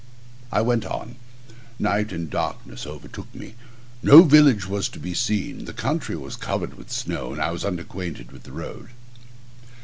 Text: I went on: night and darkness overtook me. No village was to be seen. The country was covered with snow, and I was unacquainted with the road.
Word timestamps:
I 0.51 0.61
went 0.63 0.83
on: 0.83 1.17
night 1.77 2.11
and 2.11 2.27
darkness 2.27 2.87
overtook 2.87 3.27
me. 3.35 3.53
No 4.01 4.23
village 4.23 4.65
was 4.67 4.89
to 4.89 4.99
be 4.99 5.13
seen. 5.13 5.65
The 5.65 5.73
country 5.73 6.15
was 6.15 6.35
covered 6.37 6.73
with 6.73 6.89
snow, 6.91 7.31
and 7.33 7.39
I 7.39 7.51
was 7.51 7.63
unacquainted 7.63 8.31
with 8.31 8.41
the 8.41 8.51
road. 8.51 8.89